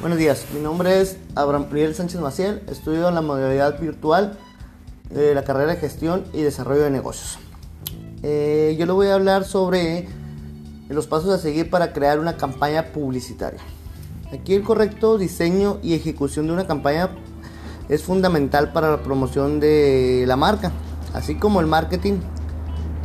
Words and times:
Buenos 0.00 0.18
días, 0.18 0.46
mi 0.54 0.60
nombre 0.60 1.02
es 1.02 1.18
Abraham 1.34 1.66
Priel 1.66 1.94
Sánchez 1.94 2.22
Maciel, 2.22 2.62
estudio 2.70 3.06
en 3.10 3.14
la 3.14 3.20
modalidad 3.20 3.78
virtual 3.78 4.38
de 5.10 5.34
la 5.34 5.44
carrera 5.44 5.74
de 5.74 5.76
gestión 5.78 6.24
y 6.32 6.40
desarrollo 6.40 6.84
de 6.84 6.90
negocios. 6.90 7.38
Eh, 8.22 8.76
yo 8.78 8.86
le 8.86 8.92
voy 8.92 9.08
a 9.08 9.14
hablar 9.14 9.44
sobre 9.44 10.08
los 10.88 11.06
pasos 11.06 11.28
a 11.34 11.36
seguir 11.36 11.68
para 11.68 11.92
crear 11.92 12.18
una 12.18 12.38
campaña 12.38 12.92
publicitaria. 12.94 13.60
Aquí 14.32 14.54
el 14.54 14.62
correcto 14.62 15.18
diseño 15.18 15.80
y 15.82 15.92
ejecución 15.92 16.46
de 16.46 16.54
una 16.54 16.66
campaña 16.66 17.10
es 17.90 18.02
fundamental 18.02 18.72
para 18.72 18.90
la 18.90 19.02
promoción 19.02 19.60
de 19.60 20.24
la 20.26 20.36
marca, 20.36 20.72
así 21.12 21.34
como 21.34 21.60
el 21.60 21.66
marketing 21.66 22.20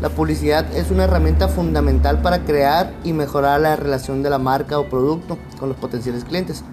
la 0.02 0.09
publicidad 0.09 0.75
es 0.75 0.91
una 0.91 1.05
herramienta 1.05 1.48
fundamental 1.48 2.21
para 2.21 2.43
crear 2.43 2.93
y 3.05 3.14
mejorar 3.14 3.62
la 3.62 3.77
relación 3.77 4.23
de 4.23 4.29
la 4.29 4.37
marca 4.37 4.77
o 4.77 4.89
producto 4.89 5.37
con 5.57 5.69
los 5.69 5.77
potenciales 5.77 6.25
clientes. 6.25 6.65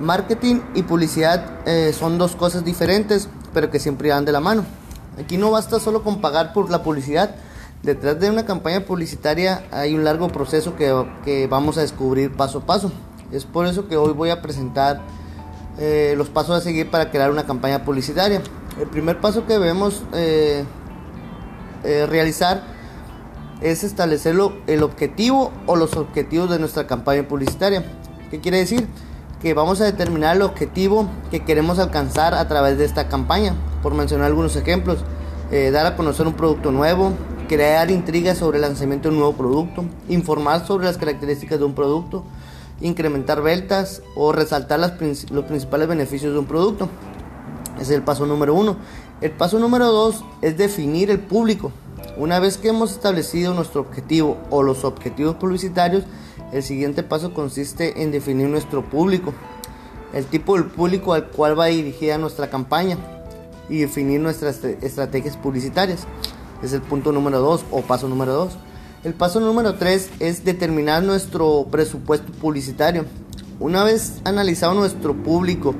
Marketing 0.00 0.60
y 0.74 0.82
publicidad 0.82 1.60
eh, 1.66 1.92
son 1.92 2.16
dos 2.16 2.34
cosas 2.34 2.64
diferentes, 2.64 3.28
pero 3.52 3.70
que 3.70 3.78
siempre 3.78 4.08
van 4.10 4.24
de 4.24 4.32
la 4.32 4.40
mano. 4.40 4.64
Aquí 5.22 5.36
no 5.36 5.50
basta 5.50 5.78
solo 5.78 6.02
con 6.02 6.22
pagar 6.22 6.54
por 6.54 6.70
la 6.70 6.82
publicidad. 6.82 7.34
Detrás 7.82 8.18
de 8.18 8.30
una 8.30 8.46
campaña 8.46 8.80
publicitaria 8.80 9.62
hay 9.70 9.94
un 9.94 10.04
largo 10.04 10.28
proceso 10.28 10.74
que, 10.74 11.46
vamos 11.50 11.76
a 11.76 11.82
descubrir 11.82 12.32
paso 12.32 12.58
a 12.58 12.66
paso. 12.66 12.90
Es 13.30 13.44
por 13.44 13.66
eso 13.66 13.88
que 13.88 13.96
hoy 13.96 14.12
voy 14.12 14.30
a 14.30 14.40
presentar 14.40 15.02
eh, 15.78 16.14
los 16.16 16.30
pasos 16.30 16.56
a 16.56 16.60
seguir 16.60 16.90
para 16.90 17.10
crear 17.10 17.30
una 17.30 17.44
campaña 17.44 17.84
publicitaria. 17.84 18.40
El 18.80 18.86
primer 18.86 19.20
paso 19.20 19.46
que 19.46 19.52
debemos 19.52 20.02
eh, 20.14 20.64
realizar 22.08 22.62
es 23.60 23.84
establecer 23.84 24.34
el 24.66 24.82
objetivo 24.82 25.52
o 25.66 25.76
los 25.76 25.94
objetivos 25.96 26.48
de 26.48 26.58
nuestra 26.58 26.86
campaña 26.86 27.28
publicitaria. 27.28 27.84
¿Qué 28.30 28.40
quiere 28.40 28.58
decir? 28.58 28.88
Que 29.40 29.54
vamos 29.54 29.80
a 29.80 29.86
determinar 29.86 30.36
el 30.36 30.42
objetivo 30.42 31.08
que 31.30 31.40
queremos 31.40 31.78
alcanzar 31.78 32.34
a 32.34 32.46
través 32.46 32.76
de 32.76 32.84
esta 32.84 33.08
campaña. 33.08 33.54
Por 33.82 33.94
mencionar 33.94 34.26
algunos 34.26 34.54
ejemplos, 34.54 34.98
eh, 35.50 35.70
dar 35.70 35.86
a 35.86 35.96
conocer 35.96 36.26
un 36.26 36.34
producto 36.34 36.70
nuevo, 36.72 37.14
crear 37.48 37.90
intrigas 37.90 38.36
sobre 38.36 38.58
el 38.58 38.62
lanzamiento 38.62 39.08
de 39.08 39.14
un 39.14 39.20
nuevo 39.20 39.34
producto, 39.34 39.86
informar 40.10 40.66
sobre 40.66 40.84
las 40.84 40.98
características 40.98 41.58
de 41.58 41.64
un 41.64 41.74
producto, 41.74 42.22
incrementar 42.82 43.40
ventas 43.40 44.02
o 44.14 44.30
resaltar 44.32 44.78
los 44.78 44.90
principales 45.42 45.88
beneficios 45.88 46.34
de 46.34 46.38
un 46.38 46.44
producto. 46.44 46.90
Ese 47.76 47.84
es 47.84 47.90
el 47.92 48.02
paso 48.02 48.26
número 48.26 48.52
uno. 48.52 48.76
El 49.22 49.30
paso 49.30 49.58
número 49.58 49.86
dos 49.86 50.22
es 50.42 50.58
definir 50.58 51.10
el 51.10 51.18
público. 51.18 51.72
Una 52.18 52.40
vez 52.40 52.58
que 52.58 52.68
hemos 52.68 52.92
establecido 52.92 53.54
nuestro 53.54 53.80
objetivo 53.80 54.36
o 54.50 54.62
los 54.62 54.84
objetivos 54.84 55.36
publicitarios, 55.36 56.04
el 56.52 56.62
siguiente 56.62 57.02
paso 57.02 57.32
consiste 57.32 58.02
en 58.02 58.10
definir 58.10 58.48
nuestro 58.48 58.84
público, 58.84 59.32
el 60.12 60.24
tipo 60.26 60.54
del 60.54 60.64
público 60.64 61.12
al 61.12 61.28
cual 61.28 61.58
va 61.58 61.66
dirigida 61.66 62.18
nuestra 62.18 62.50
campaña 62.50 62.98
y 63.68 63.78
definir 63.78 64.20
nuestras 64.20 64.62
estrategias 64.64 65.36
publicitarias. 65.36 66.06
Es 66.62 66.72
el 66.72 66.82
punto 66.82 67.12
número 67.12 67.40
dos 67.40 67.64
o 67.70 67.80
paso 67.82 68.08
número 68.08 68.32
dos. 68.32 68.52
El 69.04 69.14
paso 69.14 69.40
número 69.40 69.76
tres 69.76 70.10
es 70.18 70.44
determinar 70.44 71.02
nuestro 71.02 71.66
presupuesto 71.70 72.32
publicitario. 72.32 73.06
Una 73.60 73.84
vez 73.84 74.20
analizado 74.24 74.74
nuestro 74.74 75.14
público, 75.14 75.74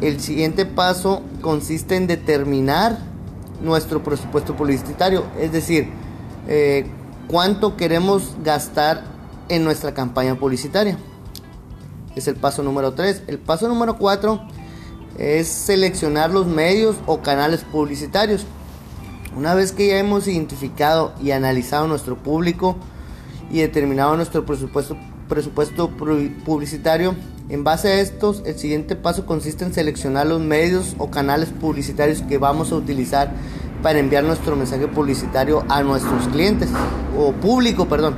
el 0.00 0.20
siguiente 0.20 0.66
paso 0.66 1.22
consiste 1.40 1.96
en 1.96 2.06
determinar 2.06 2.98
nuestro 3.62 4.02
presupuesto 4.02 4.54
publicitario, 4.54 5.24
es 5.40 5.52
decir, 5.52 5.88
eh, 6.48 6.86
cuánto 7.28 7.76
queremos 7.76 8.36
gastar 8.44 9.15
en 9.48 9.64
nuestra 9.64 9.94
campaña 9.94 10.34
publicitaria. 10.34 10.98
Es 12.14 12.28
el 12.28 12.36
paso 12.36 12.62
número 12.62 12.94
3. 12.94 13.24
El 13.26 13.38
paso 13.38 13.68
número 13.68 13.98
4 13.98 14.40
es 15.18 15.48
seleccionar 15.48 16.30
los 16.30 16.46
medios 16.46 16.96
o 17.06 17.20
canales 17.20 17.62
publicitarios. 17.62 18.46
Una 19.36 19.54
vez 19.54 19.72
que 19.72 19.88
ya 19.88 19.98
hemos 19.98 20.26
identificado 20.26 21.12
y 21.22 21.30
analizado 21.32 21.86
nuestro 21.86 22.16
público 22.16 22.76
y 23.50 23.58
determinado 23.58 24.16
nuestro 24.16 24.46
presupuesto, 24.46 24.96
presupuesto 25.28 25.90
publicitario, 25.90 27.14
en 27.48 27.62
base 27.62 27.88
a 27.88 28.00
estos, 28.00 28.42
el 28.44 28.58
siguiente 28.58 28.96
paso 28.96 29.24
consiste 29.24 29.64
en 29.64 29.72
seleccionar 29.72 30.26
los 30.26 30.40
medios 30.40 30.96
o 30.98 31.10
canales 31.10 31.50
publicitarios 31.50 32.22
que 32.22 32.38
vamos 32.38 32.72
a 32.72 32.76
utilizar 32.76 33.32
para 33.82 34.00
enviar 34.00 34.24
nuestro 34.24 34.56
mensaje 34.56 34.88
publicitario 34.88 35.64
a 35.68 35.82
nuestros 35.82 36.26
clientes 36.28 36.70
o 37.16 37.32
público, 37.32 37.86
perdón. 37.86 38.16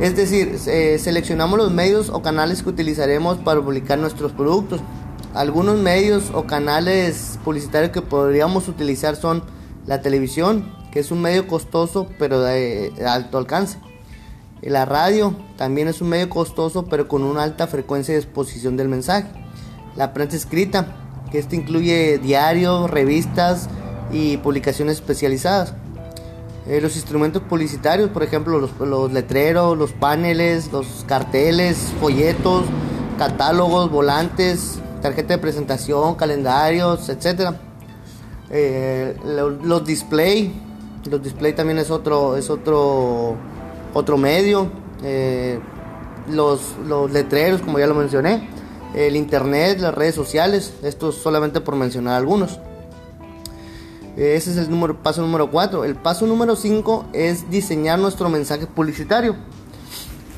Es 0.00 0.16
decir, 0.16 0.58
seleccionamos 0.58 1.58
los 1.58 1.70
medios 1.70 2.08
o 2.08 2.22
canales 2.22 2.62
que 2.62 2.70
utilizaremos 2.70 3.38
para 3.38 3.60
publicar 3.60 3.98
nuestros 3.98 4.32
productos. 4.32 4.80
Algunos 5.34 5.78
medios 5.78 6.30
o 6.34 6.44
canales 6.44 7.38
publicitarios 7.44 7.92
que 7.92 8.02
podríamos 8.02 8.66
utilizar 8.66 9.14
son 9.14 9.44
la 9.86 10.00
televisión, 10.00 10.74
que 10.90 11.00
es 11.00 11.10
un 11.10 11.20
medio 11.20 11.46
costoso 11.46 12.08
pero 12.18 12.40
de 12.40 12.92
alto 13.06 13.38
alcance 13.38 13.78
la 14.68 14.84
radio 14.84 15.34
también 15.56 15.88
es 15.88 16.02
un 16.02 16.10
medio 16.10 16.28
costoso 16.28 16.84
pero 16.84 17.08
con 17.08 17.22
una 17.22 17.42
alta 17.42 17.66
frecuencia 17.66 18.12
de 18.12 18.20
exposición 18.20 18.76
del 18.76 18.88
mensaje. 18.88 19.28
La 19.96 20.12
prensa 20.12 20.36
escrita, 20.36 20.96
que 21.30 21.38
esto 21.38 21.56
incluye 21.56 22.18
diarios, 22.18 22.90
revistas 22.90 23.68
y 24.12 24.36
publicaciones 24.38 24.96
especializadas. 24.96 25.74
Eh, 26.66 26.80
los 26.80 26.96
instrumentos 26.96 27.42
publicitarios, 27.42 28.10
por 28.10 28.22
ejemplo, 28.22 28.58
los, 28.58 29.12
letreros, 29.12 29.76
los 29.76 29.92
paneles, 29.92 30.70
los 30.72 31.04
carteles, 31.06 31.92
folletos, 32.00 32.64
catálogos, 33.18 33.90
volantes, 33.90 34.78
tarjeta 35.02 35.34
de 35.34 35.38
presentación, 35.38 36.14
calendarios, 36.14 37.08
etc. 37.08 37.54
Eh, 38.50 39.16
los, 39.24 39.64
los 39.64 39.84
display, 39.84 40.52
los 41.10 41.22
display 41.22 41.54
también 41.54 41.78
es 41.78 41.90
otro, 41.90 42.36
es 42.36 42.50
otro 42.50 43.36
otro 43.94 44.16
medio, 44.16 44.70
eh, 45.02 45.58
los, 46.28 46.76
letreros, 47.12 47.60
como 47.60 47.78
ya 47.78 47.86
lo 47.86 47.94
mencioné, 47.94 48.48
el 48.94 49.16
internet, 49.16 49.78
las 49.80 49.94
redes 49.94 50.14
sociales, 50.14 50.74
esto 50.82 51.12
solamente 51.12 51.60
por 51.60 51.76
mencionar 51.76 52.14
algunos. 52.14 52.58
Ese 54.16 54.50
es 54.50 54.56
el 54.56 54.70
número, 54.70 55.02
paso 55.02 55.22
número 55.22 55.50
4. 55.50 55.84
El 55.84 55.94
paso 55.94 56.26
número 56.26 56.56
5 56.56 57.06
es 57.12 57.50
diseñar 57.50 57.98
nuestro 57.98 58.28
mensaje 58.28 58.66
publicitario. 58.66 59.36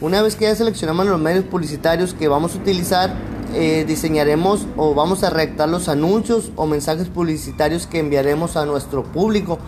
Una 0.00 0.21
vez 0.21 0.37
que 0.37 0.44
ya 0.44 0.55
seleccionamos 0.55 1.06
los 1.06 1.21
medios 1.21 1.44
publicitarios 1.44 2.12
que 2.12 2.28
vamos 2.28 2.55
a 2.55 2.59
utilizar, 2.59 3.15
eh, 3.55 3.84
diseñaremos 3.87 4.66
o 4.77 4.94
vamos 4.94 5.22
a 5.22 5.31
redactar 5.31 5.69
los 5.69 5.88
anuncios 5.88 6.50
o 6.56 6.66
mensajes 6.66 7.09
publicitarios 7.09 7.87
que 7.87 8.00
enviaremos 8.00 8.56
a 8.56 8.66
nuestro 8.66 9.05
público 9.05 9.59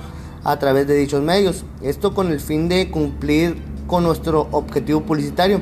a 0.42 0.58
través 0.58 0.86
de 0.86 0.96
dichos 0.96 1.22
medios. 1.22 1.64
Esto 1.82 2.14
con 2.14 2.32
el 2.32 2.40
fin 2.40 2.68
de 2.68 2.90
cumplir 2.90 3.62
con 3.86 4.04
nuestro 4.04 4.48
objetivo 4.50 5.02
publicitario. 5.02 5.60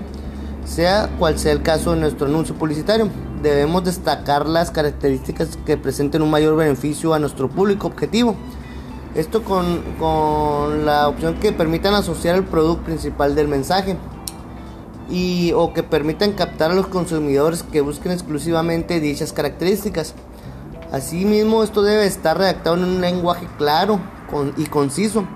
Sea 0.65 1.11
cual 1.19 1.39
sea 1.39 1.53
el 1.53 1.63
caso 1.63 1.93
de 1.93 2.01
nuestro 2.01 2.27
anuncio 2.27 2.55
publicitario, 2.55 3.09
debemos 3.43 3.85
destacar 3.85 4.47
las 4.47 4.71
características 4.71 5.59
que 5.67 5.77
presenten 5.77 6.23
un 6.23 6.31
mayor 6.31 6.57
beneficio 6.57 7.15
a 7.15 7.19
nuestro 7.19 7.49
público 7.49 7.87
objetivo. 7.89 8.37
Esto 9.15 9.43
con, 9.43 9.83
con 9.99 10.87
la 10.87 11.09
opción 11.09 11.35
que 11.35 11.53
permitan 11.53 11.95
asociar 11.95 12.37
el 12.37 12.45
producto 12.45 12.85
principal 12.85 13.35
del 13.35 13.49
mensaje 13.49 13.97
y 15.11 15.53
o 15.55 15.75
que 15.75 15.83
permitan 15.83 16.33
captar 16.33 16.71
a 16.71 16.75
los 16.75 16.87
consumidores 16.87 17.63
que 17.63 17.83
busquen 17.83 18.13
exclusivamente 18.13 19.01
dichas 19.01 19.33
características. 19.33 20.15
Asimismo, 20.91 21.63
esto 21.63 21.83
debe 21.83 22.07
estar 22.07 22.39
redactado 22.39 22.77
en 22.77 22.85
un 22.85 23.01
lenguaje 23.01 23.47
claro 23.59 24.01
y 24.57 24.65
conciso 24.67 25.27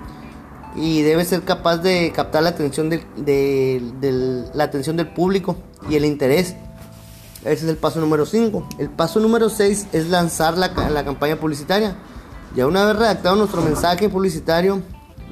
y 0.75 1.03
debe 1.03 1.25
ser 1.25 1.43
capaz 1.43 1.79
de 1.79 2.13
captar 2.15 2.43
la 2.43 2.51
atención 2.51 2.91
del, 2.91 4.51
la 4.55 4.65
atención 4.65 4.97
del 4.97 5.09
público 5.09 5.57
y 5.89 5.97
el 5.97 6.05
interés. 6.05 6.57
Ese 7.47 7.65
es 7.65 7.71
el 7.71 7.77
paso 7.77 8.01
número 8.01 8.27
5. 8.27 8.71
El 8.79 8.91
paso 8.91 9.21
número 9.21 9.49
6 9.49 9.89
es 9.93 10.09
lanzar 10.09 10.59
la, 10.59 10.73
la 10.91 11.05
campaña 11.05 11.37
publicitaria. 11.37 11.97
Ya 12.57 12.67
una 12.67 12.85
vez 12.85 12.97
redactado 12.97 13.37
nuestro 13.37 13.63
mensaje 13.63 14.09
publicitario, 14.09 14.83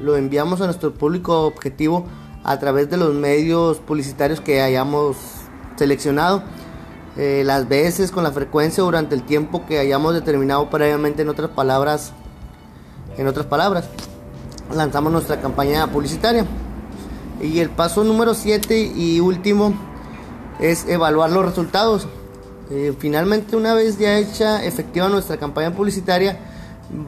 lo 0.00 0.16
enviamos 0.16 0.60
a 0.60 0.66
nuestro 0.66 0.94
público 0.94 1.44
objetivo 1.44 2.06
a 2.44 2.56
través 2.60 2.88
de 2.88 2.98
los 2.98 3.12
medios 3.14 3.78
publicitarios 3.78 4.40
que 4.40 4.62
hayamos 4.62 5.16
seleccionado. 5.74 6.44
Eh, 7.16 7.42
las 7.44 7.68
veces, 7.68 8.12
con 8.12 8.22
la 8.22 8.30
frecuencia, 8.30 8.84
durante 8.84 9.16
el 9.16 9.24
tiempo 9.24 9.66
que 9.66 9.80
hayamos 9.80 10.14
determinado 10.14 10.70
previamente 10.70 11.22
en 11.22 11.30
otras 11.30 11.50
palabras. 11.50 12.12
En 13.18 13.26
otras 13.26 13.46
palabras 13.46 13.88
lanzamos 14.72 15.12
nuestra 15.12 15.40
campaña 15.40 15.88
publicitaria. 15.88 16.46
Y 17.42 17.58
el 17.58 17.70
paso 17.70 18.04
número 18.04 18.34
7 18.34 18.92
y 18.94 19.18
último 19.18 19.74
es 20.60 20.86
evaluar 20.88 21.30
los 21.30 21.44
resultados. 21.44 22.06
Eh, 22.70 22.94
finalmente, 22.98 23.56
una 23.56 23.74
vez 23.74 23.98
ya 23.98 24.18
hecha 24.18 24.64
efectiva 24.64 25.08
nuestra 25.08 25.36
campaña 25.36 25.74
publicitaria, 25.74 26.38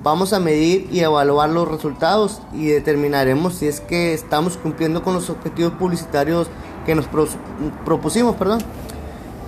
vamos 0.03 0.33
a 0.33 0.41
medir 0.41 0.89
y 0.91 1.01
evaluar 1.01 1.51
los 1.51 1.69
resultados 1.69 2.41
y 2.53 2.67
determinaremos 2.67 3.55
si 3.55 3.67
es 3.67 3.81
que 3.81 4.15
estamos 4.15 4.57
cumpliendo 4.57 5.03
con 5.03 5.15
los 5.15 5.31
objetivos 5.31 5.73
publicitarios 5.75 6.49
que 6.85 6.95
nos 6.95 7.07
propusimos. 7.85 8.37
Perdón. 8.37 8.61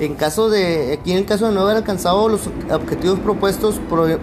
En 0.00 0.14
caso 0.14 0.48
de, 0.48 0.92
aquí 0.92 1.12
en 1.12 1.24
caso 1.24 1.48
de 1.48 1.54
no 1.54 1.62
haber 1.62 1.76
alcanzado 1.76 2.28
los 2.28 2.42
objetivos 2.70 3.18
propuestos, 3.18 3.80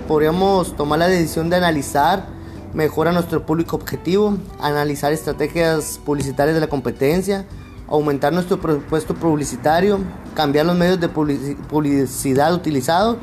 podríamos 0.08 0.74
tomar 0.78 1.00
la 1.00 1.08
decisión 1.08 1.50
de 1.50 1.58
analizar 1.58 2.28
mejor 2.74 3.10
a 3.10 3.12
nuestro 3.12 3.46
público 3.46 3.76
objetivo, 3.76 4.38
analizar 4.62 5.12
estrategias 5.12 6.00
publicitarias 6.06 6.56
de 6.56 6.62
la 6.62 6.68
competencia, 6.68 7.46
aumentar 7.88 8.34
nuestro 8.34 8.60
presupuesto 8.60 9.14
publicitario, 9.14 10.00
cambiar 10.34 10.66
los 10.66 10.76
medios 10.76 11.00
de 11.00 11.10
publicidad 11.10 12.54
utilizados 12.54 13.18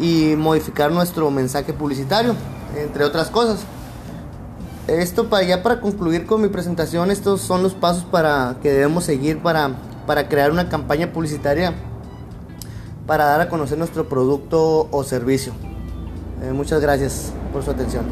y 0.00 0.34
modificar 0.36 0.90
nuestro 0.90 1.30
mensaje 1.30 1.72
publicitario, 1.72 2.34
entre 2.76 3.04
otras 3.04 3.30
cosas. 3.30 3.60
Esto 4.88 5.30
para 5.30 5.44
ya 5.44 5.62
para 5.62 5.80
concluir 5.80 6.26
con 6.26 6.42
mi 6.42 6.48
presentación, 6.48 7.10
estos 7.10 7.40
son 7.40 7.62
los 7.62 7.74
pasos 7.74 8.04
para 8.04 8.56
que 8.62 8.70
debemos 8.70 9.04
seguir 9.04 9.38
para 9.38 9.70
para 10.06 10.28
crear 10.28 10.50
una 10.50 10.68
campaña 10.68 11.12
publicitaria 11.12 11.74
para 13.06 13.24
dar 13.24 13.40
a 13.42 13.48
conocer 13.48 13.78
nuestro 13.78 14.08
producto 14.08 14.88
o 14.90 15.04
servicio. 15.04 15.52
Eh, 16.42 16.52
muchas 16.52 16.80
gracias 16.80 17.32
por 17.52 17.62
su 17.62 17.70
atención. 17.70 18.04